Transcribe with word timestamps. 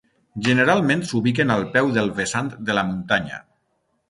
Generalment 0.47 1.03
s'ubiquen 1.09 1.53
al 1.57 1.67
peu 1.75 1.93
del 1.99 2.09
vessant 2.21 2.51
de 2.71 2.79
la 2.79 2.87
muntanya. 2.89 3.41